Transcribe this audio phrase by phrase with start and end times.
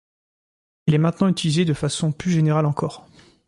[0.87, 3.05] Elle est maintenant utilisée de façon plus générale encore.